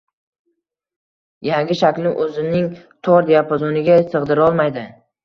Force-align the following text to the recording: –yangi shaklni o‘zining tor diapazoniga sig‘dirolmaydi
–yangi 1.47 1.77
shaklni 1.81 2.13
o‘zining 2.23 2.71
tor 3.09 3.29
diapazoniga 3.29 3.99
sig‘dirolmaydi 4.15 4.87